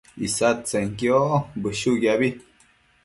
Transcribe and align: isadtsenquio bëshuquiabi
isadtsenquio 0.25 1.19
bëshuquiabi 1.61 2.29